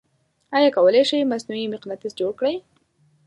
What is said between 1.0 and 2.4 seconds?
شئ مصنوعې مقناطیس جوړ